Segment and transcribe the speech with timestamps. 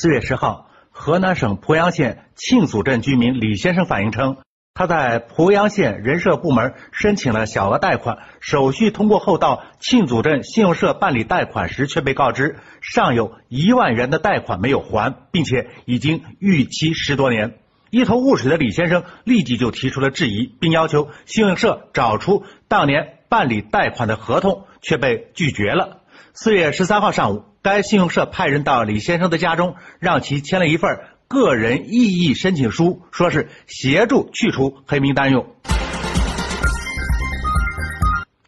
[0.00, 4.38] 四月十号，河南省濮阳县庆祖镇居民李先生反映称，
[4.72, 17.58] 他在濮阳县人社部门申请了小额贷款，手续通过后到庆祖镇信用社办理贷款时，却被告知尚有一万元的贷款没有还，并且已经逾期十多年。
[17.90, 25.99] 一头雾水的李先生立即就提出了质疑，并要求信用社找出当年办理贷款的合同，却被拒绝了。
[26.34, 27.44] 四月十三号上午。
[27.62, 30.98] 该信用社派人到李先生的家中，让其签了一份
[31.28, 35.46] 个人异议申请书，说是协助去除黑名单用。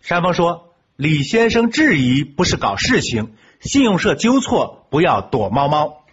[0.00, 6.04] 山峰说：“李先生质疑不是搞事情，信用社纠错不要躲猫猫。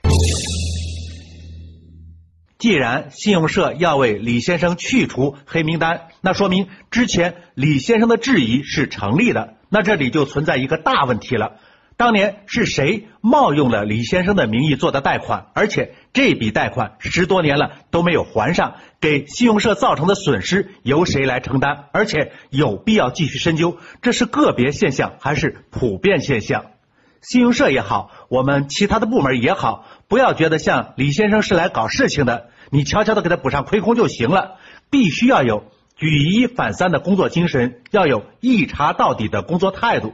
[2.58, 9.54] 既然信用社要为李先生去除黑名单，那说明之前李先生的质疑是成立的。
[9.70, 11.54] 那这里就存在一个大问题了。”
[11.98, 15.48] 当年是谁冒用了李先生的名义做的贷款？
[15.54, 21.90] 而且这笔贷款十多年了都没有还上，给信用社造成的损失由谁来承担？
[21.92, 26.68] 而且有必要继续深究，这是个别现象还是普遍现象？
[27.20, 34.56] 信用社也好，我们其他的部门也好，不要觉得像李先生是来搞事情的，你悄悄的给他补上亏空就行了。
[34.90, 35.66] 必须要有
[36.00, 40.14] 举一反三的工作精神，要有一查到底的工作态度。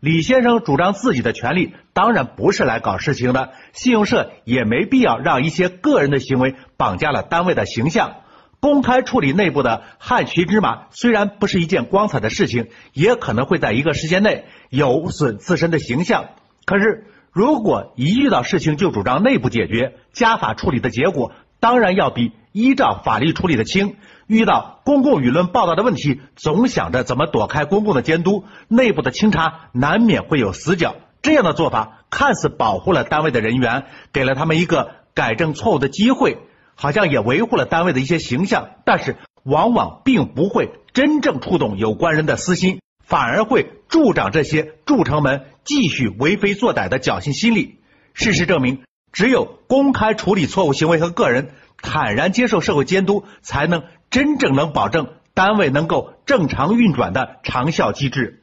[0.00, 3.52] 李先生主张自己的权利，当然不是来搞事情的。
[3.72, 8.16] 信用社也没必要让一些个人的行为绑架了单位的形象。
[8.58, 16.30] 公开处理内部的害群之马，虽然不是一件光彩的事情，也可能会在一个时间内有损自身的形象。
[16.64, 21.30] 可是，如果一遇到事情就主张内部解决、加法处理的结果，
[21.62, 23.94] 当然要比依照法律处理的轻。
[24.26, 30.96] 遇到公共舆论报道的问题，总想着怎么躲开公共的监督，内部的清查难免会有死角。
[31.22, 36.38] 这样的做法看似保护了单位的人员，给了他们一个改正错误的机会，
[36.74, 47.78] 好像也维护了单位的一些形象，但是往往并不会真正触动有关人的私心，反而会助长这些筑城门继续为非作歹的侥幸心理。
[48.14, 48.82] 事实证明。
[49.12, 51.50] 只有公开处理错误行为和个人，
[51.80, 58.41] 坦然接受社会监督，才能真正能保证单位能够正常运转的长效机制。